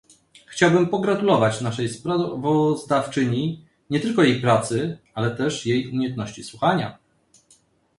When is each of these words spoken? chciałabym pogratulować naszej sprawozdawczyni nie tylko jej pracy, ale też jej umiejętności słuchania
chciałabym 0.45 0.87
pogratulować 0.89 1.61
naszej 1.61 1.89
sprawozdawczyni 1.89 3.65
nie 3.89 3.99
tylko 3.99 4.23
jej 4.23 4.41
pracy, 4.41 4.97
ale 5.13 5.31
też 5.35 5.65
jej 5.65 5.87
umiejętności 5.89 6.43
słuchania 6.43 6.97